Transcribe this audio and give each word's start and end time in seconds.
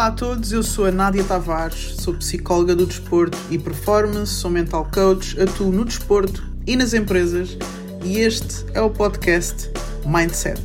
Olá 0.00 0.08
a 0.08 0.12
todos, 0.12 0.50
eu 0.50 0.62
sou 0.62 0.86
a 0.86 0.90
Nádia 0.90 1.22
Tavares, 1.22 1.96
sou 2.00 2.14
psicóloga 2.14 2.74
do 2.74 2.86
desporto 2.86 3.36
e 3.50 3.58
performance, 3.58 4.32
sou 4.32 4.50
mental 4.50 4.90
coach, 4.90 5.38
atuo 5.38 5.70
no 5.70 5.84
desporto 5.84 6.42
e 6.66 6.74
nas 6.74 6.94
empresas 6.94 7.50
e 8.02 8.18
este 8.18 8.64
é 8.72 8.80
o 8.80 8.88
podcast 8.88 9.70
Mindset. 10.06 10.58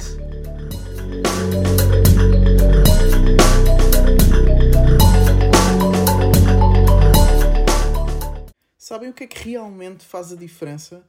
Sabem 8.77 9.09
o 9.09 9.13
que 9.13 9.25
é 9.25 9.27
que 9.27 9.49
realmente 9.49 10.05
faz 10.05 10.31
a 10.31 10.37
diferença? 10.37 11.05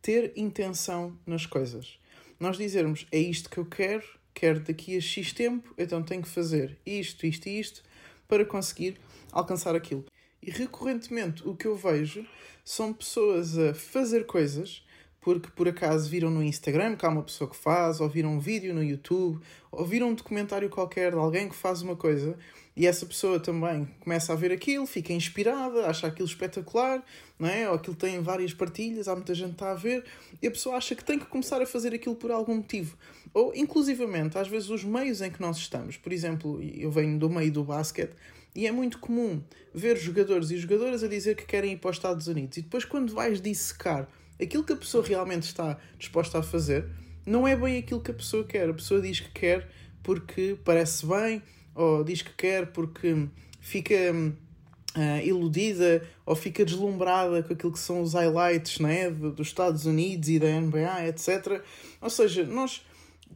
Ter 0.00 0.32
intenção 0.34 1.14
nas 1.26 1.44
coisas. 1.44 1.98
Nós 2.40 2.56
dizermos 2.56 3.06
é 3.12 3.18
isto 3.18 3.50
que 3.50 3.58
eu 3.58 3.66
quero 3.66 4.15
quero 4.36 4.60
daqui 4.60 4.98
a 4.98 5.00
X 5.00 5.32
tempo, 5.32 5.74
então 5.78 6.02
tenho 6.02 6.20
que 6.20 6.28
fazer 6.28 6.76
isto, 6.84 7.26
isto 7.26 7.48
e 7.48 7.58
isto 7.58 7.82
para 8.28 8.44
conseguir 8.44 8.98
alcançar 9.32 9.74
aquilo. 9.74 10.04
E 10.42 10.50
recorrentemente 10.50 11.42
o 11.48 11.56
que 11.56 11.66
eu 11.66 11.74
vejo 11.74 12.24
são 12.62 12.92
pessoas 12.92 13.56
a 13.56 13.72
fazer 13.72 14.26
coisas 14.26 14.84
porque 15.26 15.48
por 15.56 15.66
acaso 15.66 16.08
viram 16.08 16.30
no 16.30 16.40
Instagram 16.40 16.94
que 16.94 17.04
há 17.04 17.08
uma 17.08 17.24
pessoa 17.24 17.50
que 17.50 17.56
faz, 17.56 18.00
ou 18.00 18.08
viram 18.08 18.34
um 18.34 18.38
vídeo 18.38 18.72
no 18.72 18.80
YouTube, 18.80 19.40
ou 19.72 19.84
viram 19.84 20.10
um 20.10 20.14
documentário 20.14 20.70
qualquer 20.70 21.10
de 21.10 21.18
alguém 21.18 21.48
que 21.48 21.54
faz 21.56 21.82
uma 21.82 21.96
coisa 21.96 22.38
e 22.76 22.86
essa 22.86 23.04
pessoa 23.04 23.40
também 23.40 23.88
começa 23.98 24.32
a 24.32 24.36
ver 24.36 24.52
aquilo, 24.52 24.86
fica 24.86 25.12
inspirada, 25.12 25.88
acha 25.88 26.06
aquilo 26.06 26.28
espetacular, 26.28 27.04
não 27.40 27.48
é? 27.48 27.68
ou 27.68 27.74
aquilo 27.74 27.96
tem 27.96 28.20
várias 28.20 28.54
partilhas, 28.54 29.08
há 29.08 29.16
muita 29.16 29.34
gente 29.34 29.48
que 29.48 29.54
está 29.54 29.72
a 29.72 29.74
ver, 29.74 30.04
e 30.40 30.46
a 30.46 30.50
pessoa 30.52 30.76
acha 30.76 30.94
que 30.94 31.02
tem 31.02 31.18
que 31.18 31.26
começar 31.26 31.60
a 31.60 31.66
fazer 31.66 31.92
aquilo 31.92 32.14
por 32.14 32.30
algum 32.30 32.54
motivo. 32.54 32.96
Ou, 33.34 33.52
inclusivamente, 33.52 34.38
às 34.38 34.46
vezes, 34.46 34.70
os 34.70 34.84
meios 34.84 35.20
em 35.20 35.30
que 35.32 35.40
nós 35.40 35.56
estamos. 35.56 35.96
Por 35.96 36.12
exemplo, 36.12 36.62
eu 36.62 36.88
venho 36.88 37.18
do 37.18 37.28
meio 37.28 37.50
do 37.50 37.64
basquete, 37.64 38.14
e 38.54 38.64
é 38.64 38.70
muito 38.70 39.00
comum 39.00 39.42
ver 39.74 39.96
jogadores 39.96 40.52
e 40.52 40.56
jogadoras 40.56 41.02
a 41.02 41.08
dizer 41.08 41.34
que 41.34 41.44
querem 41.44 41.72
ir 41.72 41.78
para 41.78 41.90
os 41.90 41.96
Estados 41.96 42.28
Unidos, 42.28 42.58
e 42.58 42.62
depois, 42.62 42.84
quando 42.84 43.12
vais 43.12 43.40
dissecar 43.40 44.08
aquilo 44.40 44.64
que 44.64 44.72
a 44.72 44.76
pessoa 44.76 45.04
realmente 45.04 45.44
está 45.44 45.78
disposta 45.98 46.38
a 46.38 46.42
fazer, 46.42 46.86
não 47.24 47.46
é 47.46 47.56
bem 47.56 47.78
aquilo 47.78 48.00
que 48.00 48.10
a 48.10 48.14
pessoa 48.14 48.44
quer. 48.44 48.68
A 48.68 48.74
pessoa 48.74 49.00
diz 49.00 49.20
que 49.20 49.30
quer 49.30 49.68
porque 50.02 50.56
parece 50.64 51.04
bem 51.06 51.42
ou 51.74 52.04
diz 52.04 52.22
que 52.22 52.32
quer 52.32 52.66
porque 52.72 53.28
fica 53.60 54.12
uh, 54.14 55.26
iludida 55.26 56.06
ou 56.24 56.34
fica 56.34 56.64
deslumbrada 56.64 57.42
com 57.42 57.52
aquilo 57.52 57.72
que 57.72 57.78
são 57.78 58.00
os 58.00 58.14
highlights 58.14 58.78
né, 58.78 59.10
dos 59.10 59.48
Estados 59.48 59.84
Unidos 59.84 60.28
e 60.28 60.38
da 60.38 60.48
NBA, 60.60 61.08
etc. 61.08 61.62
Ou 62.00 62.10
seja, 62.10 62.44
nós 62.44 62.86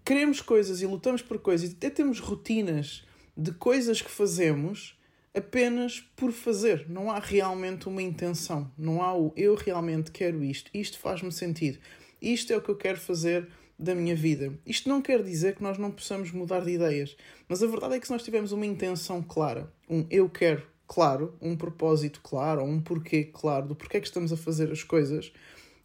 queremos 0.04 0.40
coisas 0.40 0.80
e 0.80 0.86
lutamos 0.86 1.22
por 1.22 1.38
coisas 1.38 1.70
e 1.70 1.72
até 1.74 1.90
temos 1.90 2.20
rotinas 2.20 3.04
de 3.36 3.52
coisas 3.52 4.00
que 4.00 4.10
fazemos 4.10 4.98
apenas 5.34 6.00
por 6.16 6.32
fazer. 6.32 6.86
Não 6.88 7.10
há 7.10 7.18
realmente 7.18 7.88
uma 7.88 8.02
intenção. 8.02 8.70
Não 8.76 9.02
há 9.02 9.16
o 9.16 9.32
eu 9.36 9.54
realmente 9.54 10.10
quero 10.10 10.42
isto. 10.42 10.70
Isto 10.74 10.98
faz-me 10.98 11.32
sentido. 11.32 11.78
Isto 12.20 12.52
é 12.52 12.56
o 12.56 12.60
que 12.60 12.70
eu 12.70 12.76
quero 12.76 12.98
fazer 12.98 13.48
da 13.78 13.94
minha 13.94 14.14
vida. 14.14 14.52
Isto 14.66 14.88
não 14.88 15.00
quer 15.00 15.22
dizer 15.22 15.56
que 15.56 15.62
nós 15.62 15.78
não 15.78 15.90
possamos 15.90 16.30
mudar 16.30 16.60
de 16.60 16.72
ideias, 16.72 17.16
mas 17.48 17.62
a 17.62 17.66
verdade 17.66 17.94
é 17.94 18.00
que 18.00 18.06
se 18.06 18.12
nós 18.12 18.22
tivermos 18.22 18.52
uma 18.52 18.66
intenção 18.66 19.22
clara, 19.22 19.72
um 19.88 20.06
eu 20.10 20.28
quero 20.28 20.68
claro, 20.86 21.34
um 21.40 21.56
propósito 21.56 22.20
claro, 22.20 22.60
ou 22.60 22.68
um 22.68 22.80
porquê 22.80 23.24
claro 23.24 23.68
do 23.68 23.76
porquê 23.76 23.96
é 23.96 24.00
que 24.00 24.06
estamos 24.06 24.32
a 24.32 24.36
fazer 24.36 24.70
as 24.70 24.82
coisas, 24.82 25.32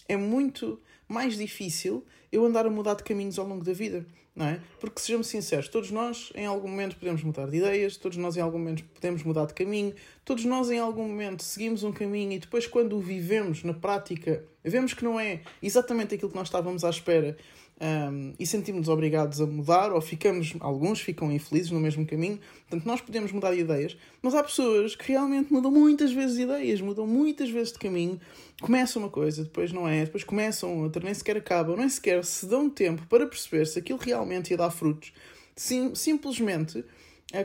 é 0.09 0.17
muito 0.17 0.81
mais 1.07 1.37
difícil 1.37 2.03
eu 2.31 2.43
andar 2.43 2.65
a 2.65 2.69
mudar 2.69 2.95
de 2.95 3.03
caminhos 3.03 3.39
ao 3.39 3.47
longo 3.47 3.63
da 3.63 3.71
vida, 3.71 4.05
não 4.35 4.45
é? 4.47 4.59
Porque 4.79 4.99
sejamos 4.99 5.27
sinceros, 5.27 5.69
todos 5.69 5.91
nós 5.91 6.31
em 6.35 6.45
algum 6.45 6.67
momento 6.67 6.97
podemos 6.97 7.23
mudar 7.23 7.47
de 7.47 7.57
ideias, 7.57 7.95
todos 7.95 8.17
nós 8.17 8.35
em 8.35 8.41
algum 8.41 8.57
momento 8.57 8.83
podemos 8.93 9.23
mudar 9.23 9.45
de 9.45 9.53
caminho, 9.53 9.93
todos 10.25 10.43
nós 10.43 10.71
em 10.71 10.79
algum 10.79 11.07
momento 11.07 11.43
seguimos 11.43 11.83
um 11.83 11.91
caminho 11.91 12.33
e 12.33 12.39
depois 12.39 12.65
quando 12.65 12.97
o 12.97 12.99
vivemos 12.99 13.63
na 13.63 13.73
prática, 13.73 14.43
vemos 14.63 14.93
que 14.93 15.03
não 15.03 15.19
é 15.19 15.41
exatamente 15.61 16.15
aquilo 16.15 16.31
que 16.31 16.35
nós 16.35 16.47
estávamos 16.47 16.83
à 16.83 16.89
espera 16.89 17.37
um, 17.79 18.33
e 18.39 18.45
sentimos-nos 18.45 18.89
obrigados 18.89 19.41
a 19.41 19.45
mudar, 19.45 19.91
ou 19.91 19.99
ficamos, 20.01 20.53
alguns 20.59 21.01
ficam 21.01 21.31
infelizes 21.31 21.71
no 21.71 21.79
mesmo 21.79 22.05
caminho. 22.05 22.39
Portanto, 22.67 22.85
nós 22.85 23.01
podemos 23.01 23.31
mudar 23.31 23.53
de 23.53 23.59
ideias, 23.59 23.97
mas 24.21 24.33
há 24.33 24.43
pessoas 24.43 24.95
que 24.95 25.11
realmente 25.11 25.51
mudam 25.51 25.71
muitas 25.71 26.11
vezes 26.11 26.37
de 26.37 26.43
ideias, 26.43 26.81
mudam 26.81 27.05
muitas 27.05 27.49
vezes 27.49 27.73
de 27.73 27.79
caminho, 27.79 28.19
começam 28.61 29.01
uma 29.01 29.09
coisa, 29.09 29.43
depois 29.43 29.71
não 29.71 29.87
é, 29.87 30.05
depois 30.05 30.23
começam 30.23 30.81
outra, 30.81 31.03
nem 31.03 31.13
sequer 31.13 31.37
acabam, 31.37 31.75
nem 31.75 31.89
sequer 31.89 32.23
se 32.23 32.45
dão 32.45 32.69
tempo 32.69 33.05
para 33.07 33.27
perceber 33.27 33.65
se 33.65 33.77
aquilo 33.77 33.99
realmente 33.99 34.51
ia 34.51 34.57
dar 34.57 34.71
frutos. 34.71 35.11
Sim, 35.55 35.93
simplesmente 35.95 36.83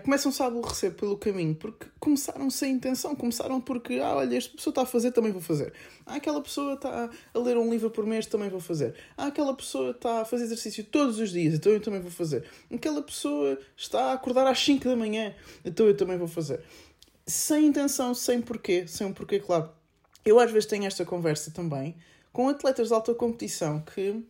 começam-se 0.04 0.42
a 0.42 0.46
aborrecer 0.46 0.92
pelo 0.92 1.16
caminho 1.16 1.54
porque 1.54 1.86
começaram 1.98 2.48
sem 2.50 2.74
intenção, 2.74 3.16
começaram 3.16 3.60
porque, 3.60 3.94
ah, 3.94 4.16
olha, 4.16 4.36
esta 4.36 4.54
pessoa 4.54 4.72
está 4.72 4.82
a 4.82 4.86
fazer, 4.86 5.10
também 5.10 5.32
vou 5.32 5.40
fazer. 5.40 5.72
Ah, 6.06 6.16
aquela 6.16 6.40
pessoa 6.40 6.74
está 6.74 7.10
a 7.34 7.38
ler 7.38 7.56
um 7.56 7.70
livro 7.70 7.90
por 7.90 8.06
mês, 8.06 8.26
também 8.26 8.48
vou 8.50 8.60
fazer. 8.60 8.94
Ah, 9.16 9.26
aquela 9.26 9.54
pessoa 9.54 9.90
está 9.90 10.20
a 10.20 10.24
fazer 10.24 10.44
exercício 10.44 10.84
todos 10.84 11.18
os 11.18 11.30
dias, 11.30 11.54
então 11.54 11.72
eu 11.72 11.80
também 11.80 12.00
vou 12.00 12.10
fazer. 12.10 12.44
Aquela 12.72 13.02
pessoa 13.02 13.58
está 13.76 14.10
a 14.10 14.12
acordar 14.12 14.46
às 14.46 14.58
5 14.58 14.84
da 14.84 14.94
manhã, 14.94 15.34
então 15.64 15.86
eu 15.86 15.96
também 15.96 16.18
vou 16.18 16.28
fazer. 16.28 16.60
Sem 17.26 17.66
intenção, 17.66 18.14
sem 18.14 18.40
porquê, 18.40 18.86
sem 18.86 19.06
um 19.06 19.12
porquê 19.12 19.40
claro. 19.40 19.70
Eu 20.24 20.38
às 20.38 20.50
vezes 20.50 20.68
tenho 20.68 20.84
esta 20.84 21.04
conversa 21.04 21.50
também 21.50 21.96
com 22.32 22.48
atletas 22.48 22.88
de 22.88 22.94
alta 22.94 23.14
competição 23.14 23.80
que, 23.80 24.10
uh, 24.10 24.24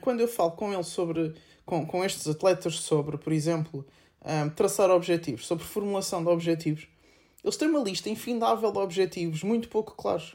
quando 0.00 0.20
eu 0.20 0.28
falo 0.28 0.52
com 0.52 0.72
eles 0.72 0.88
sobre, 0.88 1.34
com, 1.64 1.86
com 1.86 2.04
estes 2.04 2.28
atletas 2.28 2.78
sobre, 2.80 3.16
por 3.16 3.32
exemplo, 3.32 3.86
um, 4.26 4.50
traçar 4.50 4.90
objetivos, 4.90 5.46
sobre 5.46 5.64
formulação 5.64 6.22
de 6.22 6.28
objetivos, 6.28 6.88
eles 7.42 7.56
têm 7.56 7.68
uma 7.68 7.80
lista 7.80 8.10
infindável 8.10 8.72
de 8.72 8.78
objetivos 8.78 9.42
muito 9.42 9.68
pouco 9.68 9.94
claros. 9.94 10.34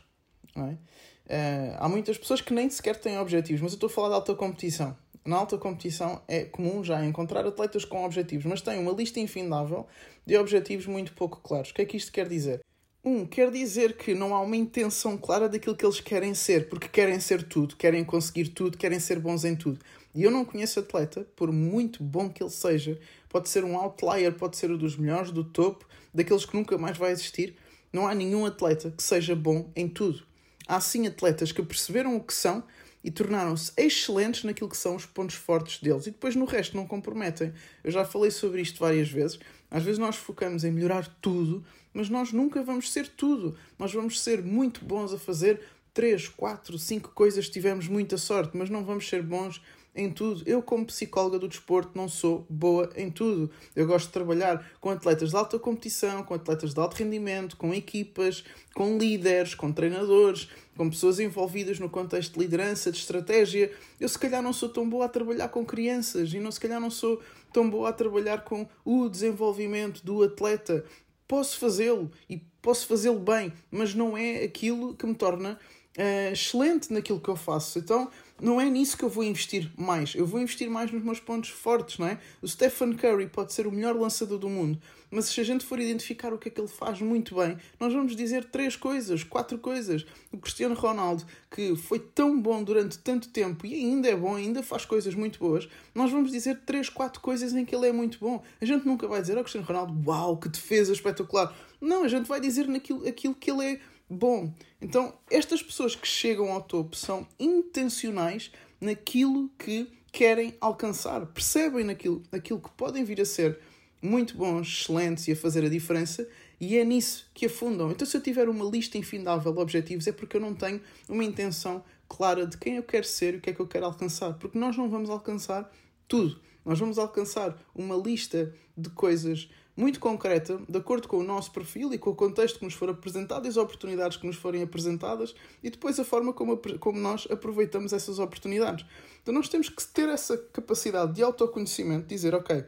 É? 0.55 0.61
Uh, 0.61 1.75
há 1.77 1.89
muitas 1.89 2.17
pessoas 2.17 2.41
que 2.41 2.53
nem 2.53 2.69
sequer 2.69 2.97
têm 2.97 3.19
objetivos, 3.19 3.61
mas 3.61 3.73
eu 3.73 3.75
estou 3.75 3.87
a 3.87 3.89
falar 3.89 4.09
de 4.09 4.15
alta 4.15 4.33
competição. 4.33 4.95
Na 5.23 5.37
alta 5.37 5.57
competição 5.57 6.21
é 6.27 6.45
comum 6.45 6.83
já 6.83 7.05
encontrar 7.05 7.45
atletas 7.45 7.85
com 7.85 8.03
objetivos, 8.03 8.45
mas 8.45 8.61
têm 8.61 8.79
uma 8.79 8.91
lista 8.91 9.19
infindável 9.19 9.85
de 10.25 10.35
objetivos 10.37 10.87
muito 10.87 11.13
pouco 11.13 11.39
claros. 11.41 11.69
O 11.69 11.73
que 11.73 11.83
é 11.83 11.85
que 11.85 11.97
isto 11.97 12.11
quer 12.11 12.27
dizer? 12.27 12.61
Um, 13.03 13.25
quer 13.25 13.51
dizer 13.51 13.97
que 13.97 14.13
não 14.13 14.33
há 14.33 14.41
uma 14.41 14.55
intenção 14.55 15.17
clara 15.17 15.49
daquilo 15.49 15.75
que 15.75 15.85
eles 15.85 15.99
querem 15.99 16.33
ser, 16.33 16.69
porque 16.69 16.87
querem 16.87 17.19
ser 17.19 17.43
tudo, 17.43 17.75
querem 17.75 18.03
conseguir 18.03 18.49
tudo, 18.49 18.77
querem 18.77 18.99
ser 18.99 19.19
bons 19.19 19.43
em 19.43 19.55
tudo. 19.55 19.79
E 20.13 20.23
eu 20.23 20.31
não 20.31 20.45
conheço 20.45 20.79
atleta, 20.79 21.25
por 21.35 21.51
muito 21.51 22.03
bom 22.03 22.29
que 22.29 22.43
ele 22.43 22.49
seja, 22.49 22.99
pode 23.31 23.47
ser 23.47 23.63
um 23.63 23.77
outlier, 23.77 24.33
pode 24.33 24.57
ser 24.57 24.69
um 24.69 24.77
dos 24.77 24.97
melhores, 24.97 25.31
do 25.31 25.43
topo, 25.43 25.87
daqueles 26.13 26.43
que 26.43 26.55
nunca 26.55 26.77
mais 26.77 26.97
vai 26.97 27.11
existir. 27.11 27.55
Não 27.91 28.05
há 28.05 28.13
nenhum 28.13 28.45
atleta 28.45 28.91
que 28.91 29.01
seja 29.01 29.33
bom 29.33 29.71
em 29.73 29.87
tudo. 29.87 30.23
Há 30.67 30.81
sim 30.81 31.07
atletas 31.07 31.51
que 31.51 31.63
perceberam 31.63 32.15
o 32.17 32.23
que 32.23 32.33
são 32.33 32.63
e 33.03 33.09
tornaram-se 33.09 33.71
excelentes 33.77 34.43
naquilo 34.43 34.69
que 34.69 34.77
são 34.77 34.95
os 34.95 35.05
pontos 35.05 35.35
fortes 35.35 35.81
deles 35.81 36.07
e 36.07 36.11
depois 36.11 36.35
no 36.35 36.45
resto 36.45 36.75
não 36.75 36.85
comprometem. 36.85 37.53
Eu 37.83 37.91
já 37.91 38.03
falei 38.03 38.31
sobre 38.31 38.61
isto 38.61 38.79
várias 38.79 39.09
vezes. 39.09 39.39
Às 39.69 39.83
vezes 39.83 39.97
nós 39.97 40.17
focamos 40.17 40.65
em 40.65 40.71
melhorar 40.71 41.07
tudo, 41.21 41.63
mas 41.93 42.09
nós 42.09 42.33
nunca 42.33 42.61
vamos 42.61 42.91
ser 42.91 43.07
tudo. 43.07 43.57
Nós 43.79 43.93
vamos 43.93 44.21
ser 44.21 44.43
muito 44.43 44.83
bons 44.83 45.13
a 45.13 45.17
fazer 45.17 45.61
três, 45.93 46.27
quatro, 46.27 46.77
cinco 46.77 47.11
coisas, 47.13 47.49
tivemos 47.49 47.87
muita 47.87 48.17
sorte, 48.17 48.55
mas 48.55 48.69
não 48.69 48.83
vamos 48.83 49.07
ser 49.07 49.21
bons 49.23 49.61
em 49.93 50.09
tudo. 50.09 50.41
Eu, 50.45 50.61
como 50.61 50.85
psicóloga 50.85 51.37
do 51.37 51.47
desporto, 51.47 51.91
não 51.95 52.07
sou 52.07 52.45
boa 52.49 52.89
em 52.95 53.11
tudo. 53.11 53.51
Eu 53.75 53.85
gosto 53.85 54.07
de 54.07 54.13
trabalhar 54.13 54.71
com 54.79 54.89
atletas 54.89 55.31
de 55.31 55.35
alta 55.35 55.59
competição, 55.59 56.23
com 56.23 56.33
atletas 56.33 56.73
de 56.73 56.79
alto 56.79 56.95
rendimento, 56.95 57.57
com 57.57 57.73
equipas, 57.73 58.43
com 58.73 58.97
líderes, 58.97 59.53
com 59.53 59.71
treinadores, 59.71 60.49
com 60.77 60.89
pessoas 60.89 61.19
envolvidas 61.19 61.79
no 61.79 61.89
contexto 61.89 62.33
de 62.33 62.39
liderança, 62.39 62.91
de 62.91 62.97
estratégia. 62.97 63.71
Eu, 63.99 64.07
se 64.07 64.17
calhar, 64.17 64.41
não 64.41 64.53
sou 64.53 64.69
tão 64.69 64.89
boa 64.89 65.05
a 65.05 65.09
trabalhar 65.09 65.49
com 65.49 65.65
crianças 65.65 66.33
e, 66.33 66.39
não, 66.39 66.51
se 66.51 66.59
calhar, 66.59 66.79
não 66.79 66.89
sou 66.89 67.21
tão 67.51 67.69
boa 67.69 67.89
a 67.89 67.93
trabalhar 67.93 68.43
com 68.43 68.67
o 68.85 69.09
desenvolvimento 69.09 70.03
do 70.05 70.23
atleta. 70.23 70.85
Posso 71.27 71.59
fazê-lo 71.59 72.11
e 72.29 72.37
posso 72.61 72.87
fazê-lo 72.87 73.19
bem, 73.19 73.53
mas 73.69 73.93
não 73.93 74.17
é 74.17 74.43
aquilo 74.43 74.93
que 74.95 75.05
me 75.05 75.15
torna 75.15 75.57
uh, 75.97 76.31
excelente 76.33 76.91
naquilo 76.91 77.19
que 77.19 77.29
eu 77.29 77.35
faço. 77.35 77.79
Então, 77.79 78.09
não 78.41 78.59
é 78.59 78.67
nisso 78.69 78.97
que 78.97 79.05
eu 79.05 79.09
vou 79.09 79.23
investir 79.23 79.71
mais. 79.77 80.15
Eu 80.15 80.25
vou 80.25 80.41
investir 80.41 80.69
mais 80.69 80.91
nos 80.91 81.03
meus 81.03 81.19
pontos 81.19 81.51
fortes, 81.51 81.99
não 81.99 82.07
é? 82.07 82.17
O 82.41 82.47
Stephen 82.47 82.93
Curry 82.93 83.27
pode 83.27 83.53
ser 83.53 83.67
o 83.67 83.71
melhor 83.71 83.95
lançador 83.95 84.39
do 84.39 84.49
mundo, 84.49 84.81
mas 85.11 85.25
se 85.25 85.39
a 85.39 85.43
gente 85.43 85.63
for 85.63 85.79
identificar 85.79 86.33
o 86.33 86.37
que 86.37 86.47
é 86.47 86.51
que 86.51 86.59
ele 86.59 86.67
faz 86.67 86.99
muito 87.01 87.35
bem, 87.35 87.55
nós 87.79 87.93
vamos 87.93 88.15
dizer 88.15 88.45
três 88.45 88.75
coisas, 88.75 89.23
quatro 89.23 89.59
coisas. 89.59 90.05
O 90.31 90.37
Cristiano 90.37 90.73
Ronaldo, 90.73 91.23
que 91.51 91.75
foi 91.75 91.99
tão 91.99 92.41
bom 92.41 92.63
durante 92.63 92.97
tanto 92.97 93.29
tempo 93.29 93.65
e 93.65 93.75
ainda 93.75 94.09
é 94.09 94.15
bom, 94.15 94.35
ainda 94.35 94.63
faz 94.63 94.85
coisas 94.85 95.13
muito 95.13 95.37
boas, 95.37 95.69
nós 95.93 96.09
vamos 96.09 96.31
dizer 96.31 96.61
três, 96.65 96.89
quatro 96.89 97.21
coisas 97.21 97.53
em 97.53 97.63
que 97.63 97.75
ele 97.75 97.87
é 97.87 97.91
muito 97.91 98.17
bom. 98.19 98.41
A 98.59 98.65
gente 98.65 98.87
nunca 98.87 99.07
vai 99.07 99.21
dizer, 99.21 99.37
oh, 99.37 99.41
Cristiano 99.41 99.67
Ronaldo, 99.67 100.09
uau, 100.09 100.37
que 100.37 100.49
defesa 100.49 100.91
espetacular. 100.91 101.55
Não, 101.79 102.03
a 102.03 102.07
gente 102.07 102.27
vai 102.27 102.39
dizer 102.39 102.67
naquilo 102.67 103.07
aquilo 103.07 103.35
que 103.35 103.51
ele 103.51 103.65
é 103.65 103.79
bom. 104.11 104.53
Então, 104.81 105.13
estas 105.29 105.63
pessoas 105.63 105.95
que 105.95 106.07
chegam 106.07 106.51
ao 106.51 106.61
topo 106.61 106.95
são 106.95 107.25
intencionais 107.39 108.51
naquilo 108.79 109.49
que 109.57 109.89
querem 110.11 110.53
alcançar, 110.59 111.25
percebem 111.27 111.85
naquilo, 111.85 112.21
naquilo 112.31 112.59
que 112.59 112.69
podem 112.71 113.03
vir 113.03 113.21
a 113.21 113.25
ser 113.25 113.59
muito 114.01 114.35
bons, 114.35 114.67
excelentes 114.67 115.27
e 115.27 115.31
a 115.31 115.35
fazer 115.35 115.63
a 115.63 115.69
diferença, 115.69 116.27
e 116.59 116.77
é 116.77 116.83
nisso 116.83 117.29
que 117.33 117.45
afundam. 117.45 117.89
Então, 117.91 118.05
se 118.05 118.17
eu 118.17 118.21
tiver 118.21 118.49
uma 118.49 118.65
lista 118.65 118.97
infindável 118.97 119.53
de 119.53 119.59
objetivos, 119.59 120.05
é 120.07 120.11
porque 120.11 120.35
eu 120.35 120.41
não 120.41 120.53
tenho 120.53 120.81
uma 121.07 121.23
intenção 121.23 121.83
clara 122.09 122.45
de 122.45 122.57
quem 122.57 122.75
eu 122.75 122.83
quero 122.83 123.05
ser 123.05 123.35
e 123.35 123.37
o 123.37 123.41
que 123.41 123.51
é 123.51 123.53
que 123.53 123.61
eu 123.61 123.67
quero 123.67 123.85
alcançar. 123.85 124.33
Porque 124.33 124.59
nós 124.59 124.75
não 124.75 124.89
vamos 124.89 125.09
alcançar 125.09 125.71
tudo. 126.07 126.39
Nós 126.65 126.77
vamos 126.77 126.99
alcançar 126.99 127.57
uma 127.73 127.95
lista 127.95 128.53
de 128.77 128.89
coisas 128.89 129.49
muito 129.75 129.99
concreta, 129.99 130.59
de 130.67 130.77
acordo 130.77 131.07
com 131.07 131.17
o 131.17 131.23
nosso 131.23 131.51
perfil 131.51 131.93
e 131.93 131.97
com 131.97 132.09
o 132.09 132.15
contexto 132.15 132.59
que 132.59 132.65
nos 132.65 132.73
for 132.73 132.89
apresentado 132.89 133.45
e 133.45 133.49
as 133.49 133.57
oportunidades 133.57 134.17
que 134.17 134.27
nos 134.27 134.35
forem 134.35 134.61
apresentadas 134.61 135.33
e 135.63 135.69
depois 135.69 135.99
a 135.99 136.03
forma 136.03 136.33
como, 136.33 136.57
como 136.79 136.99
nós 136.99 137.27
aproveitamos 137.29 137.93
essas 137.93 138.19
oportunidades. 138.19 138.85
Então 139.21 139.33
nós 139.33 139.47
temos 139.47 139.69
que 139.69 139.83
ter 139.87 140.09
essa 140.09 140.37
capacidade 140.37 141.13
de 141.13 141.23
autoconhecimento, 141.23 142.07
dizer, 142.07 142.35
ok, 142.35 142.63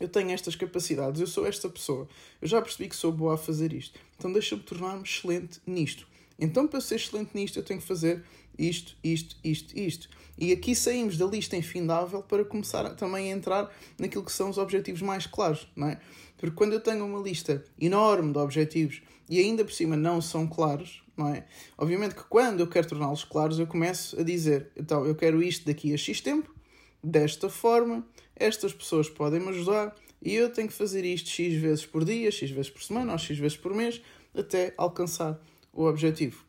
eu 0.00 0.08
tenho 0.08 0.30
estas 0.30 0.56
capacidades, 0.56 1.20
eu 1.20 1.26
sou 1.26 1.46
esta 1.46 1.68
pessoa, 1.68 2.08
eu 2.42 2.48
já 2.48 2.60
percebi 2.60 2.88
que 2.88 2.96
sou 2.96 3.12
boa 3.12 3.34
a 3.34 3.38
fazer 3.38 3.72
isto, 3.72 3.98
então 4.18 4.32
deixa-me 4.32 4.62
tornar-me 4.62 5.04
excelente 5.04 5.60
nisto. 5.66 6.06
Então, 6.38 6.66
para 6.66 6.80
ser 6.80 6.96
excelente 6.96 7.30
nisto, 7.32 7.58
eu 7.58 7.62
tenho 7.62 7.80
que 7.80 7.86
fazer 7.86 8.24
isto, 8.58 8.96
isto, 9.02 9.36
isto, 9.44 9.78
isto. 9.78 10.08
E 10.36 10.52
aqui 10.52 10.74
saímos 10.74 11.16
da 11.16 11.26
lista 11.26 11.56
infindável 11.56 12.22
para 12.22 12.44
começar 12.44 12.88
também 12.96 13.32
a 13.32 13.36
entrar 13.36 13.72
naquilo 13.98 14.24
que 14.24 14.32
são 14.32 14.50
os 14.50 14.58
objetivos 14.58 15.00
mais 15.00 15.26
claros, 15.26 15.68
não 15.76 15.88
é? 15.88 16.00
Porque 16.44 16.56
quando 16.58 16.74
eu 16.74 16.80
tenho 16.80 17.06
uma 17.06 17.18
lista 17.20 17.64
enorme 17.80 18.30
de 18.30 18.38
objetivos 18.38 19.00
e 19.30 19.38
ainda 19.38 19.64
por 19.64 19.72
cima 19.72 19.96
não 19.96 20.20
são 20.20 20.46
claros, 20.46 21.02
não 21.16 21.28
é? 21.34 21.46
Obviamente 21.78 22.14
que 22.14 22.24
quando 22.24 22.60
eu 22.60 22.66
quero 22.66 22.86
torná-los 22.86 23.24
claros, 23.24 23.58
eu 23.58 23.66
começo 23.66 24.20
a 24.20 24.22
dizer, 24.22 24.70
então 24.76 25.06
eu 25.06 25.14
quero 25.14 25.42
isto 25.42 25.64
daqui 25.64 25.94
a 25.94 25.96
X 25.96 26.20
tempo, 26.20 26.54
desta 27.02 27.48
forma, 27.48 28.06
estas 28.36 28.74
pessoas 28.74 29.08
podem 29.08 29.40
me 29.40 29.48
ajudar 29.48 29.96
e 30.20 30.34
eu 30.34 30.52
tenho 30.52 30.68
que 30.68 30.74
fazer 30.74 31.02
isto 31.06 31.30
X 31.30 31.54
vezes 31.54 31.86
por 31.86 32.04
dia, 32.04 32.30
X 32.30 32.50
vezes 32.50 32.70
por 32.70 32.82
semana 32.82 33.12
ou 33.12 33.18
X 33.18 33.38
vezes 33.38 33.56
por 33.56 33.72
mês 33.72 34.02
até 34.34 34.74
alcançar 34.76 35.40
o 35.72 35.86
objetivo. 35.86 36.44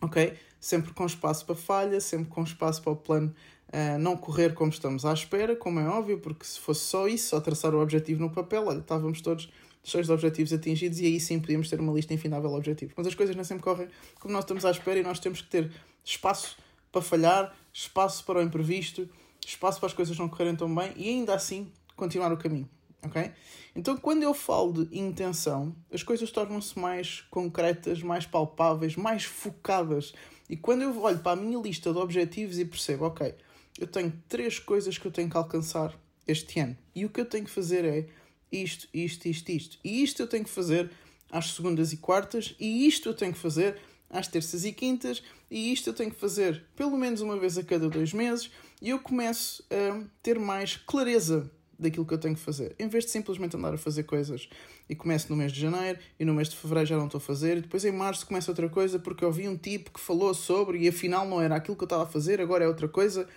Ok? 0.00 0.32
Sempre 0.58 0.94
com 0.94 1.04
espaço 1.04 1.44
para 1.44 1.54
falha, 1.54 2.00
sempre 2.00 2.30
com 2.30 2.42
espaço 2.42 2.80
para 2.80 2.92
o 2.92 2.96
plano 2.96 3.34
uh, 3.68 3.98
não 3.98 4.16
correr 4.16 4.54
como 4.54 4.70
estamos 4.70 5.04
à 5.04 5.12
espera, 5.12 5.56
como 5.56 5.80
é 5.80 5.88
óbvio, 5.88 6.18
porque 6.18 6.44
se 6.44 6.58
fosse 6.58 6.80
só 6.82 7.08
isso, 7.08 7.28
só 7.28 7.40
traçar 7.40 7.74
o 7.74 7.80
objetivo 7.80 8.20
no 8.20 8.30
papel, 8.30 8.66
olha, 8.66 8.78
estávamos 8.78 9.20
todos 9.20 9.50
cheios 9.82 10.06
de 10.06 10.12
objetivos 10.12 10.52
atingidos 10.52 11.00
e 11.00 11.06
aí 11.06 11.20
sim 11.20 11.40
podíamos 11.40 11.70
ter 11.70 11.80
uma 11.80 11.92
lista 11.92 12.12
infindável 12.12 12.50
de 12.50 12.56
objetivos. 12.56 12.94
Mas 12.96 13.06
as 13.06 13.14
coisas 13.14 13.34
não 13.34 13.44
sempre 13.44 13.64
correm 13.64 13.88
como 14.20 14.32
nós 14.32 14.44
estamos 14.44 14.64
à 14.64 14.70
espera 14.70 14.98
e 14.98 15.02
nós 15.02 15.18
temos 15.18 15.40
que 15.40 15.48
ter 15.48 15.70
espaço 16.04 16.56
para 16.92 17.02
falhar, 17.02 17.54
espaço 17.72 18.24
para 18.24 18.40
o 18.40 18.42
imprevisto, 18.42 19.08
espaço 19.46 19.78
para 19.78 19.86
as 19.86 19.92
coisas 19.92 20.18
não 20.18 20.28
correrem 20.28 20.56
tão 20.56 20.72
bem 20.74 20.92
e 20.96 21.08
ainda 21.08 21.34
assim 21.34 21.72
continuar 21.96 22.32
o 22.32 22.36
caminho. 22.36 22.68
Ok? 23.02 23.30
Então, 23.76 23.96
quando 23.96 24.24
eu 24.24 24.34
falo 24.34 24.84
de 24.84 24.98
intenção, 24.98 25.74
as 25.92 26.02
coisas 26.02 26.32
tornam-se 26.32 26.76
mais 26.76 27.20
concretas, 27.30 28.02
mais 28.02 28.26
palpáveis, 28.26 28.96
mais 28.96 29.24
focadas. 29.24 30.12
E 30.50 30.56
quando 30.56 30.82
eu 30.82 31.00
olho 31.00 31.18
para 31.20 31.32
a 31.32 31.36
minha 31.36 31.60
lista 31.60 31.92
de 31.92 31.98
objetivos 31.98 32.58
e 32.58 32.64
percebo, 32.64 33.04
ok, 33.04 33.34
eu 33.78 33.86
tenho 33.86 34.12
três 34.28 34.58
coisas 34.58 34.98
que 34.98 35.06
eu 35.06 35.10
tenho 35.10 35.30
que 35.30 35.36
alcançar 35.36 35.98
este 36.26 36.60
ano. 36.60 36.76
E 36.94 37.04
o 37.04 37.08
que 37.08 37.20
eu 37.20 37.24
tenho 37.24 37.44
que 37.44 37.50
fazer 37.50 37.84
é 37.84 38.06
isto, 38.50 38.88
isto, 38.92 39.26
isto, 39.26 39.48
isto. 39.50 39.78
E 39.84 40.02
isto 40.02 40.20
eu 40.20 40.26
tenho 40.26 40.44
que 40.44 40.50
fazer 40.50 40.90
às 41.30 41.52
segundas 41.52 41.92
e 41.92 41.96
quartas, 41.96 42.54
e 42.58 42.86
isto 42.86 43.08
eu 43.08 43.14
tenho 43.14 43.32
que 43.32 43.38
fazer 43.38 43.78
às 44.10 44.26
terças 44.26 44.64
e 44.64 44.72
quintas, 44.72 45.22
e 45.50 45.72
isto 45.72 45.90
eu 45.90 45.94
tenho 45.94 46.10
que 46.10 46.18
fazer 46.18 46.64
pelo 46.74 46.96
menos 46.96 47.20
uma 47.20 47.38
vez 47.38 47.58
a 47.58 47.62
cada 47.62 47.88
dois 47.88 48.12
meses, 48.12 48.50
e 48.80 48.90
eu 48.90 48.98
começo 48.98 49.64
a 49.70 50.02
ter 50.22 50.38
mais 50.38 50.76
clareza 50.76 51.50
daquilo 51.78 52.04
que 52.04 52.12
eu 52.12 52.18
tenho 52.18 52.34
que 52.34 52.40
fazer. 52.40 52.74
Em 52.78 52.88
vez 52.88 53.04
de 53.04 53.10
simplesmente 53.10 53.56
andar 53.56 53.72
a 53.72 53.78
fazer 53.78 54.02
coisas 54.02 54.48
e 54.88 54.96
começo 54.96 55.28
no 55.30 55.36
mês 55.36 55.52
de 55.52 55.60
janeiro 55.60 55.98
e 56.18 56.24
no 56.24 56.34
mês 56.34 56.48
de 56.48 56.56
fevereiro 56.56 56.88
já 56.88 56.96
não 56.96 57.04
estou 57.04 57.18
a 57.18 57.20
fazer 57.20 57.58
e 57.58 57.60
depois 57.60 57.84
em 57.84 57.92
março 57.92 58.26
começa 58.26 58.50
outra 58.50 58.68
coisa 58.68 58.98
porque 58.98 59.24
eu 59.24 59.30
vi 59.30 59.46
um 59.46 59.56
tipo 59.56 59.92
que 59.92 60.00
falou 60.00 60.34
sobre 60.34 60.78
e 60.78 60.88
afinal 60.88 61.26
não 61.28 61.40
era 61.40 61.54
aquilo 61.54 61.76
que 61.76 61.84
eu 61.84 61.86
estava 61.86 62.02
a 62.02 62.06
fazer, 62.06 62.40
agora 62.40 62.64
é 62.64 62.68
outra 62.68 62.88
coisa. 62.88 63.28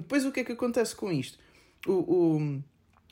Depois 0.00 0.24
o 0.24 0.32
que 0.32 0.40
é 0.40 0.44
que 0.44 0.52
acontece 0.52 0.94
com 0.94 1.10
isto? 1.10 1.38
O, 1.86 1.92
o, 1.92 2.62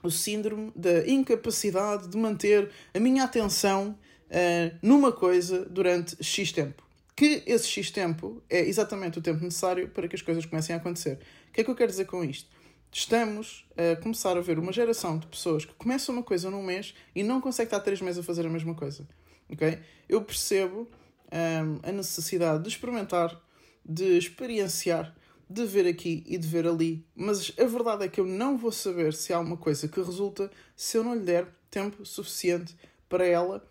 o 0.03 0.11
síndrome 0.11 0.71
da 0.77 1.07
incapacidade 1.09 2.09
de 2.09 2.17
manter 2.17 2.71
a 2.93 3.01
minha 3.01 3.25
atenção 3.25 3.99
uh, 4.27 4.79
numa 4.83 5.11
coisa 5.11 5.65
durante 5.65 6.23
X 6.23 6.53
tempo. 6.53 6.83
Que 7.17 7.43
esse 7.47 7.69
X 7.69 7.91
tempo 7.91 8.43
é 8.51 8.61
exatamente 8.61 9.19
o 9.19 9.23
tempo 9.23 9.43
necessário 9.43 9.89
para 9.89 10.07
que 10.09 10.17
as 10.17 10.23
coisas 10.23 10.45
comecem 10.45 10.75
a 10.75 10.79
acontecer. 10.79 11.19
O 11.49 11.53
que 11.53 11.61
é 11.61 11.65
que 11.65 11.71
eu 11.71 11.75
quero 11.75 11.91
dizer 11.91 12.05
com 12.05 12.23
isto? 12.25 12.51
Estamos 12.93 13.67
a 13.77 13.97
começar 14.01 14.37
a 14.37 14.41
ver 14.41 14.59
uma 14.59 14.73
geração 14.73 15.19
de 15.19 15.27
pessoas 15.27 15.65
que 15.65 15.75
começam 15.75 16.15
uma 16.15 16.23
coisa 16.23 16.51
num 16.51 16.63
mês 16.63 16.95
e 17.15 17.23
não 17.23 17.41
conseguem 17.41 17.69
estar 17.69 17.81
três 17.81 18.01
meses 18.01 18.19
a 18.19 18.23
fazer 18.23 18.47
a 18.47 18.51
mesma 18.51 18.75
coisa. 18.75 19.09
Okay? 19.49 19.79
Eu 20.09 20.23
percebo 20.23 20.89
um, 21.33 21.89
a 21.89 21.93
necessidade 21.93 22.63
de 22.63 22.69
experimentar, 22.69 23.41
de 23.85 24.19
experienciar, 24.19 25.15
de 25.49 25.67
ver 25.67 25.87
aqui 25.87 26.25
e 26.26 26.38
de 26.38 26.46
ver 26.46 26.67
ali, 26.67 27.06
mas 27.14 27.52
a 27.58 27.64
verdade 27.64 28.05
é 28.05 28.08
que 28.08 28.20
eu 28.20 28.26
não 28.26 28.56
vou 28.56 28.73
saber 28.73 29.12
se 29.12 29.32
há 29.32 29.38
uma 29.38 29.56
coisa 29.56 29.88
que 29.88 30.00
resulta 30.00 30.50
se 30.76 30.96
eu 30.96 31.05
não 31.05 31.14
lhe 31.14 31.20
der 31.20 31.46
tempo 31.70 32.05
suficiente 32.05 32.75
para 33.08 33.26
ela 33.26 33.64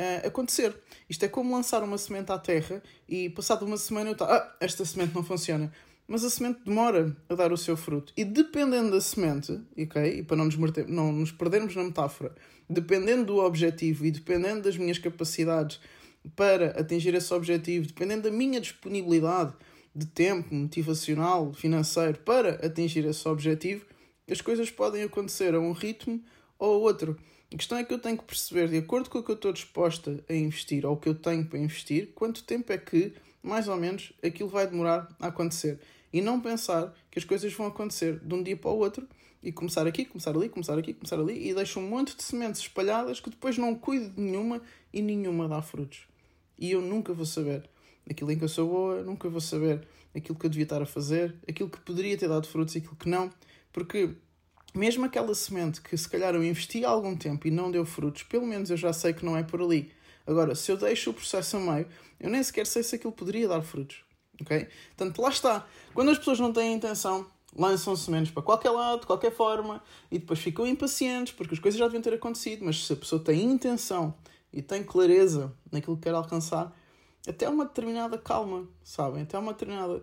uh, 0.00 0.26
acontecer. 0.26 0.74
Isto 1.08 1.24
é 1.24 1.28
como 1.28 1.54
lançar 1.54 1.82
uma 1.82 1.98
semente 1.98 2.32
à 2.32 2.38
terra 2.38 2.82
e 3.08 3.28
passado 3.30 3.64
uma 3.64 3.76
semana 3.76 4.10
eu 4.10 4.12
estou, 4.12 4.26
ah, 4.26 4.56
esta 4.60 4.84
semente 4.84 5.14
não 5.14 5.22
funciona. 5.22 5.72
Mas 6.08 6.24
a 6.24 6.30
semente 6.30 6.60
demora 6.64 7.16
a 7.28 7.34
dar 7.36 7.52
o 7.52 7.56
seu 7.56 7.76
fruto. 7.76 8.12
E 8.16 8.24
dependendo 8.24 8.90
da 8.90 9.00
semente, 9.00 9.60
ok? 9.78 10.18
E 10.18 10.22
para 10.24 10.36
não 10.36 10.46
nos, 10.46 10.56
não 10.88 11.12
nos 11.12 11.30
perdermos 11.30 11.76
na 11.76 11.84
metáfora, 11.84 12.34
dependendo 12.68 13.26
do 13.26 13.36
objetivo 13.38 14.04
e 14.04 14.10
dependendo 14.10 14.62
das 14.62 14.76
minhas 14.76 14.98
capacidades 14.98 15.78
para 16.34 16.78
atingir 16.80 17.14
esse 17.14 17.32
objetivo, 17.32 17.86
dependendo 17.86 18.22
da 18.22 18.30
minha 18.30 18.60
disponibilidade, 18.60 19.54
de 19.94 20.06
tempo, 20.06 20.54
motivacional, 20.54 21.52
financeiro 21.52 22.18
para 22.18 22.64
atingir 22.64 23.04
esse 23.04 23.26
objetivo, 23.28 23.84
as 24.30 24.40
coisas 24.40 24.70
podem 24.70 25.02
acontecer 25.02 25.54
a 25.54 25.60
um 25.60 25.72
ritmo 25.72 26.22
ou 26.58 26.74
a 26.74 26.78
outro. 26.78 27.16
A 27.52 27.56
questão 27.56 27.76
é 27.78 27.84
que 27.84 27.92
eu 27.92 27.98
tenho 27.98 28.16
que 28.16 28.24
perceber, 28.24 28.68
de 28.68 28.78
acordo 28.78 29.10
com 29.10 29.18
o 29.18 29.22
que 29.24 29.30
eu 29.30 29.34
estou 29.34 29.52
disposta 29.52 30.24
a 30.28 30.34
investir 30.34 30.86
ou 30.86 30.92
o 30.92 30.96
que 30.96 31.08
eu 31.08 31.14
tenho 31.14 31.44
para 31.44 31.58
investir, 31.58 32.12
quanto 32.14 32.44
tempo 32.44 32.72
é 32.72 32.78
que, 32.78 33.12
mais 33.42 33.66
ou 33.66 33.76
menos, 33.76 34.12
aquilo 34.22 34.48
vai 34.48 34.68
demorar 34.68 35.08
a 35.18 35.26
acontecer. 35.26 35.80
E 36.12 36.20
não 36.20 36.40
pensar 36.40 36.94
que 37.10 37.18
as 37.18 37.24
coisas 37.24 37.52
vão 37.52 37.66
acontecer 37.66 38.20
de 38.20 38.34
um 38.34 38.42
dia 38.42 38.56
para 38.56 38.70
o 38.70 38.78
outro 38.78 39.08
e 39.42 39.50
começar 39.50 39.86
aqui, 39.86 40.04
começar 40.04 40.30
ali, 40.30 40.48
começar 40.48 40.78
aqui, 40.78 40.94
começar 40.94 41.18
ali 41.18 41.48
e 41.48 41.54
deixo 41.54 41.80
um 41.80 41.88
monte 41.88 42.16
de 42.16 42.22
sementes 42.22 42.60
espalhadas 42.60 43.18
que 43.18 43.30
depois 43.30 43.58
não 43.58 43.74
cuido 43.74 44.10
de 44.10 44.20
nenhuma 44.20 44.62
e 44.92 45.02
nenhuma 45.02 45.48
dá 45.48 45.60
frutos. 45.60 46.06
E 46.58 46.70
eu 46.70 46.80
nunca 46.80 47.12
vou 47.12 47.26
saber 47.26 47.68
aquilo 48.08 48.30
em 48.32 48.38
que 48.38 48.44
eu 48.44 48.48
sou 48.48 48.68
boa, 48.68 49.02
nunca 49.02 49.28
vou 49.28 49.40
saber 49.40 49.86
aquilo 50.14 50.38
que 50.38 50.46
eu 50.46 50.50
devia 50.50 50.64
estar 50.64 50.82
a 50.82 50.86
fazer, 50.86 51.34
aquilo 51.48 51.68
que 51.68 51.80
poderia 51.80 52.16
ter 52.16 52.28
dado 52.28 52.46
frutos 52.46 52.74
e 52.74 52.78
aquilo 52.78 52.96
que 52.96 53.08
não, 53.08 53.30
porque 53.72 54.10
mesmo 54.74 55.04
aquela 55.04 55.34
semente 55.34 55.80
que 55.80 55.96
se 55.96 56.08
calhar 56.08 56.34
eu 56.34 56.44
investi 56.44 56.84
há 56.84 56.88
algum 56.88 57.16
tempo 57.16 57.46
e 57.46 57.50
não 57.50 57.70
deu 57.70 57.84
frutos, 57.84 58.22
pelo 58.24 58.46
menos 58.46 58.70
eu 58.70 58.76
já 58.76 58.92
sei 58.92 59.12
que 59.12 59.24
não 59.24 59.36
é 59.36 59.42
por 59.42 59.60
ali. 59.60 59.92
Agora, 60.26 60.54
se 60.54 60.70
eu 60.70 60.76
deixo 60.76 61.10
o 61.10 61.14
processo 61.14 61.56
a 61.56 61.60
meio, 61.60 61.86
eu 62.18 62.30
nem 62.30 62.42
sequer 62.42 62.66
sei 62.66 62.82
se 62.82 62.94
aquilo 62.94 63.12
poderia 63.12 63.48
dar 63.48 63.62
frutos. 63.62 64.04
Ok? 64.40 64.68
Portanto, 64.96 65.20
lá 65.20 65.28
está. 65.28 65.66
Quando 65.92 66.10
as 66.10 66.18
pessoas 66.18 66.38
não 66.40 66.52
têm 66.52 66.74
intenção, 66.74 67.26
lançam 67.56 67.96
sementes 67.96 68.32
para 68.32 68.42
qualquer 68.42 68.70
lado, 68.70 69.00
de 69.00 69.06
qualquer 69.06 69.32
forma, 69.32 69.82
e 70.10 70.18
depois 70.18 70.38
ficam 70.38 70.66
impacientes 70.66 71.32
porque 71.32 71.54
as 71.54 71.60
coisas 71.60 71.78
já 71.78 71.86
deviam 71.86 72.02
ter 72.02 72.14
acontecido. 72.14 72.64
Mas 72.64 72.86
se 72.86 72.92
a 72.92 72.96
pessoa 72.96 73.22
tem 73.22 73.44
intenção 73.44 74.14
e 74.52 74.62
tem 74.62 74.82
clareza 74.82 75.52
naquilo 75.70 75.96
que 75.96 76.04
quer 76.04 76.14
alcançar, 76.14 76.74
até 77.26 77.48
uma 77.48 77.64
determinada 77.64 78.18
calma, 78.18 78.68
sabem? 78.82 79.22
Até 79.22 79.38
uma 79.38 79.52
determinada 79.52 80.02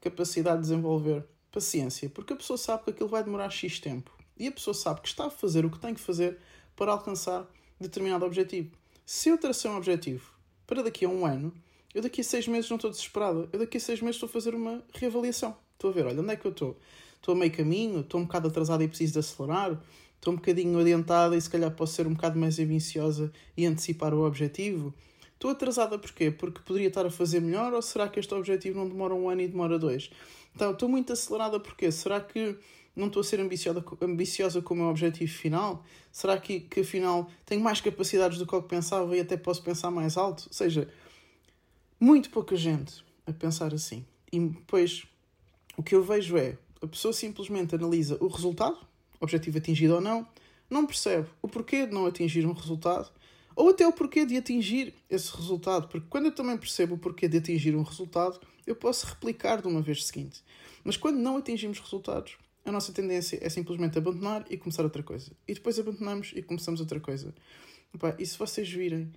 capacidade 0.00 0.56
de 0.56 0.62
desenvolver 0.62 1.24
paciência, 1.50 2.10
porque 2.10 2.32
a 2.32 2.36
pessoa 2.36 2.56
sabe 2.56 2.84
que 2.84 2.90
aquilo 2.90 3.08
vai 3.08 3.22
demorar 3.22 3.50
X 3.50 3.78
tempo 3.78 4.10
e 4.36 4.46
a 4.46 4.52
pessoa 4.52 4.74
sabe 4.74 5.00
que 5.00 5.08
está 5.08 5.26
a 5.26 5.30
fazer 5.30 5.64
o 5.64 5.70
que 5.70 5.78
tem 5.78 5.94
que 5.94 6.00
fazer 6.00 6.38
para 6.74 6.92
alcançar 6.92 7.46
determinado 7.80 8.24
objetivo. 8.24 8.70
Se 9.06 9.28
eu 9.28 9.38
tracei 9.38 9.70
um 9.70 9.76
objetivo 9.76 10.32
para 10.66 10.82
daqui 10.82 11.04
a 11.04 11.08
um 11.08 11.24
ano, 11.24 11.52
eu 11.94 12.02
daqui 12.02 12.20
a 12.20 12.24
seis 12.24 12.48
meses 12.48 12.68
não 12.68 12.76
estou 12.76 12.90
desesperada. 12.90 13.48
Eu 13.52 13.58
daqui 13.60 13.76
a 13.76 13.80
seis 13.80 14.00
meses 14.00 14.16
estou 14.16 14.28
a 14.28 14.32
fazer 14.32 14.54
uma 14.54 14.82
reavaliação. 14.92 15.56
Estou 15.74 15.90
a 15.90 15.92
ver, 15.92 16.06
olha, 16.06 16.20
onde 16.20 16.32
é 16.32 16.36
que 16.36 16.44
eu 16.44 16.50
estou? 16.50 16.76
Estou 17.16 17.34
a 17.34 17.38
meio 17.38 17.52
caminho, 17.52 18.00
estou 18.00 18.20
um 18.20 18.24
bocado 18.24 18.48
atrasada 18.48 18.82
e 18.82 18.88
preciso 18.88 19.14
de 19.14 19.18
acelerar, 19.20 19.80
estou 20.16 20.32
um 20.32 20.36
bocadinho 20.36 20.78
adiantada 20.78 21.36
e 21.36 21.40
se 21.40 21.48
calhar 21.48 21.70
posso 21.70 21.94
ser 21.94 22.06
um 22.06 22.14
bocado 22.14 22.38
mais 22.38 22.58
ambiciosa 22.58 23.32
e 23.56 23.64
antecipar 23.64 24.12
o 24.12 24.26
objetivo 24.26 24.92
Estou 25.44 25.52
atrasada 25.52 25.98
porquê? 25.98 26.30
Porque 26.30 26.62
poderia 26.64 26.88
estar 26.88 27.04
a 27.04 27.10
fazer 27.10 27.38
melhor 27.38 27.74
ou 27.74 27.82
será 27.82 28.08
que 28.08 28.18
este 28.18 28.32
objetivo 28.32 28.78
não 28.78 28.88
demora 28.88 29.14
um 29.14 29.28
ano 29.28 29.42
e 29.42 29.46
demora 29.46 29.78
dois? 29.78 30.10
Então, 30.56 30.72
estou 30.72 30.88
muito 30.88 31.12
acelerada 31.12 31.60
porquê? 31.60 31.92
Será 31.92 32.18
que 32.18 32.56
não 32.96 33.08
estou 33.08 33.20
a 33.20 33.24
ser 33.24 33.40
ambiciosa, 33.40 33.84
ambiciosa 34.00 34.62
com 34.62 34.72
o 34.72 34.76
meu 34.78 34.86
objetivo 34.86 35.30
final? 35.30 35.84
Será 36.10 36.40
que, 36.40 36.60
que 36.60 36.80
afinal 36.80 37.30
tenho 37.44 37.60
mais 37.60 37.78
capacidades 37.78 38.38
do 38.38 38.46
que 38.46 38.54
eu 38.54 38.62
pensava 38.62 39.14
e 39.14 39.20
até 39.20 39.36
posso 39.36 39.62
pensar 39.62 39.90
mais 39.90 40.16
alto? 40.16 40.44
Ou 40.46 40.52
seja, 40.54 40.88
muito 42.00 42.30
pouca 42.30 42.56
gente 42.56 43.04
a 43.26 43.32
pensar 43.34 43.74
assim. 43.74 44.02
E 44.32 44.40
depois 44.40 45.06
o 45.76 45.82
que 45.82 45.94
eu 45.94 46.02
vejo 46.02 46.38
é 46.38 46.56
a 46.80 46.86
pessoa 46.86 47.12
simplesmente 47.12 47.74
analisa 47.74 48.16
o 48.18 48.28
resultado, 48.28 48.78
objetivo 49.20 49.58
atingido 49.58 49.96
ou 49.96 50.00
não, 50.00 50.26
não 50.70 50.86
percebe 50.86 51.28
o 51.42 51.48
porquê 51.48 51.86
de 51.86 51.92
não 51.92 52.06
atingir 52.06 52.46
um 52.46 52.52
resultado 52.52 53.12
ou 53.54 53.70
até 53.70 53.86
o 53.86 53.92
porquê 53.92 54.24
de 54.26 54.36
atingir 54.36 54.94
esse 55.08 55.34
resultado, 55.34 55.88
porque 55.88 56.06
quando 56.08 56.26
eu 56.26 56.32
também 56.32 56.56
percebo 56.56 56.94
o 56.94 56.98
porquê 56.98 57.28
de 57.28 57.38
atingir 57.38 57.74
um 57.76 57.82
resultado, 57.82 58.40
eu 58.66 58.74
posso 58.74 59.06
replicar 59.06 59.60
de 59.60 59.68
uma 59.68 59.82
vez 59.82 60.04
seguinte. 60.04 60.42
Mas 60.82 60.96
quando 60.96 61.16
não 61.16 61.36
atingimos 61.36 61.78
resultados, 61.78 62.36
a 62.64 62.72
nossa 62.72 62.92
tendência 62.92 63.38
é 63.42 63.48
simplesmente 63.48 63.98
abandonar 63.98 64.44
e 64.50 64.56
começar 64.56 64.82
outra 64.82 65.02
coisa. 65.02 65.30
E 65.46 65.54
depois 65.54 65.78
abandonamos 65.78 66.32
e 66.34 66.42
começamos 66.42 66.80
outra 66.80 66.98
coisa. 66.98 67.34
e 68.18 68.26
se 68.26 68.38
vocês 68.38 68.68
virem 68.68 69.12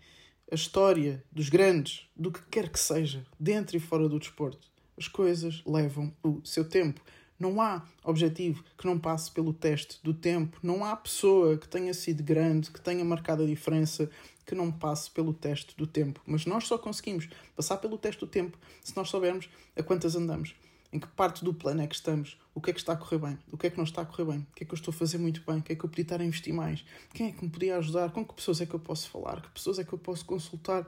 a 0.51 0.55
história 0.55 1.23
dos 1.31 1.49
grandes, 1.49 2.07
do 2.15 2.31
que 2.31 2.41
quer 2.49 2.69
que 2.69 2.79
seja, 2.79 3.25
dentro 3.39 3.75
e 3.75 3.79
fora 3.79 4.07
do 4.07 4.19
desporto, 4.19 4.69
as 4.97 5.07
coisas 5.07 5.61
levam 5.65 6.13
o 6.23 6.41
seu 6.43 6.67
tempo. 6.67 7.01
Não 7.39 7.61
há 7.61 7.85
objetivo 8.03 8.63
que 8.77 8.87
não 8.87 8.97
passe 8.97 9.31
pelo 9.31 9.53
teste 9.53 9.99
do 10.03 10.13
tempo. 10.13 10.57
Não 10.63 10.83
há 10.83 10.95
pessoa 10.95 11.57
que 11.57 11.67
tenha 11.67 11.93
sido 11.93 12.23
grande, 12.23 12.71
que 12.71 12.81
tenha 12.81 13.05
marcado 13.05 13.43
a 13.43 13.45
diferença, 13.45 14.09
que 14.45 14.55
não 14.55 14.71
passe 14.71 15.11
pelo 15.11 15.33
teste 15.33 15.75
do 15.77 15.85
tempo. 15.85 16.19
Mas 16.25 16.45
nós 16.45 16.65
só 16.65 16.77
conseguimos 16.77 17.29
passar 17.55 17.77
pelo 17.77 17.97
teste 17.97 18.21
do 18.21 18.27
tempo 18.27 18.57
se 18.83 18.95
nós 18.95 19.09
soubermos 19.09 19.49
a 19.75 19.83
quantas 19.83 20.15
andamos. 20.15 20.55
Em 20.91 20.99
que 20.99 21.07
parte 21.07 21.43
do 21.43 21.53
plano 21.53 21.81
é 21.81 21.87
que 21.87 21.95
estamos? 21.95 22.39
O 22.55 22.61
que 22.61 22.71
é 22.71 22.73
que 22.73 22.79
está 22.79 22.93
a 22.93 22.97
correr 22.97 23.19
bem? 23.19 23.37
O 23.51 23.57
que 23.57 23.67
é 23.67 23.69
que 23.69 23.77
não 23.77 23.83
está 23.83 24.01
a 24.01 24.05
correr 24.05 24.25
bem? 24.25 24.39
O 24.39 24.55
que 24.55 24.63
é 24.63 24.65
que 24.65 24.73
eu 24.73 24.77
estou 24.77 24.93
a 24.93 24.95
fazer 24.95 25.17
muito 25.17 25.43
bem? 25.45 25.59
O 25.59 25.61
que 25.61 25.73
é 25.73 25.75
que 25.75 25.83
eu 25.83 25.89
podia 25.89 26.03
estar 26.03 26.21
a 26.21 26.25
investir 26.25 26.53
mais? 26.53 26.83
Quem 27.13 27.27
é 27.27 27.31
que 27.31 27.43
me 27.43 27.51
podia 27.51 27.77
ajudar? 27.77 28.09
Com 28.11 28.25
que 28.25 28.33
pessoas 28.33 28.61
é 28.61 28.65
que 28.65 28.73
eu 28.73 28.79
posso 28.79 29.09
falar? 29.09 29.41
Que 29.41 29.49
pessoas 29.49 29.77
é 29.79 29.83
que 29.83 29.93
eu 29.93 29.99
posso 29.99 30.25
consultar? 30.25 30.87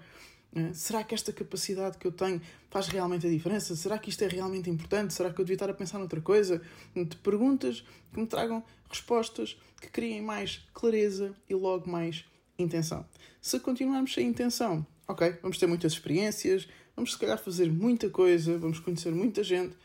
É? 0.56 0.74
Será 0.74 1.04
que 1.04 1.14
esta 1.14 1.32
capacidade 1.32 1.98
que 1.98 2.08
eu 2.08 2.12
tenho 2.12 2.42
faz 2.70 2.88
realmente 2.88 3.28
a 3.28 3.30
diferença? 3.30 3.76
Será 3.76 4.00
que 4.00 4.10
isto 4.10 4.24
é 4.24 4.28
realmente 4.28 4.70
importante? 4.70 5.14
Será 5.14 5.32
que 5.32 5.40
eu 5.40 5.46
devia 5.46 5.56
estar 5.56 5.70
a 5.70 5.74
pensar 5.74 6.00
noutra 6.00 6.22
coisa? 6.22 6.62
De 6.96 7.16
perguntas 7.18 7.84
que 8.12 8.20
me 8.20 8.26
tragam 8.26 8.64
respostas 8.90 9.58
que 9.80 9.90
criem 9.90 10.22
mais 10.22 10.68
clareza 10.74 11.34
e 11.48 11.54
logo 11.54 11.90
mais 11.90 12.26
intenção. 12.58 13.06
Se 13.42 13.60
continuarmos 13.60 14.14
sem 14.14 14.28
intenção, 14.28 14.86
ok, 15.08 15.38
vamos 15.42 15.58
ter 15.58 15.68
muitas 15.68 15.94
experiências, 15.94 16.68
vamos 16.96 17.14
se 17.14 17.20
calhar 17.20 17.38
fazer 17.38 17.72
muita 17.72 18.10
coisa, 18.10 18.58
vamos 18.58 18.80
conhecer 18.80 19.12
muita 19.12 19.44
gente, 19.44 19.78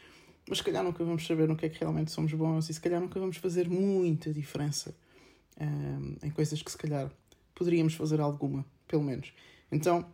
mas 0.49 0.59
se 0.59 0.64
calhar 0.64 0.83
nunca 0.83 1.04
vamos 1.04 1.26
saber 1.26 1.47
no 1.47 1.56
que 1.56 1.66
é 1.66 1.68
que 1.68 1.78
realmente 1.78 2.11
somos 2.11 2.33
bons 2.33 2.68
e 2.68 2.75
se 2.75 2.80
calhar 2.80 3.00
nunca 3.00 3.21
vamos 3.21 3.37
fazer 3.37 3.68
muita 3.68 4.33
diferença 4.33 4.94
um, 5.61 5.64
ehm, 5.64 6.16
em 6.23 6.30
coisas 6.30 6.61
que 6.61 6.71
se 6.71 6.76
calhar 6.76 7.11
poderíamos 7.54 7.94
fazer 7.94 8.21
alguma, 8.21 8.64
pelo 8.88 9.02
menos. 9.04 9.33
Então, 9.71 10.04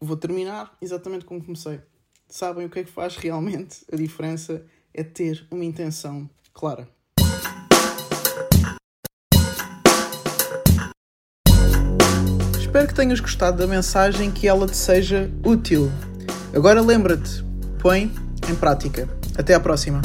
vou 0.00 0.16
terminar 0.16 0.76
exatamente 0.80 1.24
como 1.24 1.44
comecei. 1.44 1.80
Sabem 2.28 2.66
o 2.66 2.70
que 2.70 2.80
é 2.80 2.84
que 2.84 2.90
faz 2.90 3.16
realmente 3.16 3.84
a 3.92 3.96
diferença? 3.96 4.64
É 4.92 5.02
ter 5.02 5.46
uma 5.50 5.64
intenção 5.64 6.28
clara. 6.52 6.88
Espero 12.58 12.86
que 12.86 12.94
tenhas 12.94 13.20
gostado 13.20 13.56
da 13.58 13.66
mensagem 13.66 14.30
que 14.30 14.46
ela 14.46 14.66
te 14.66 14.76
seja 14.76 15.30
útil. 15.44 15.90
Agora 16.54 16.80
lembra-te, 16.80 17.44
põe 17.80 18.12
em 18.48 18.54
prática. 18.54 19.08
Até 19.36 19.54
à 19.54 19.60
próxima. 19.60 20.02